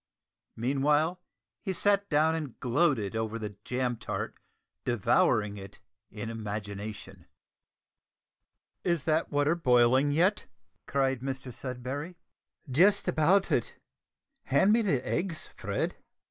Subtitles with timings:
[0.55, 1.21] Meanwhile,
[1.61, 4.33] he sat down and gloated over the jam tart,
[4.83, 5.77] devouring it
[6.09, 7.27] in imagination.
[8.83, 10.47] "Is that water boiling yet?"
[10.87, 12.15] cried Mr Sudberry.
[12.67, 13.75] "Just about it.
[14.45, 15.97] Hand me the eggs, Fred."